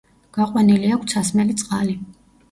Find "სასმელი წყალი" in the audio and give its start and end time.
1.15-1.93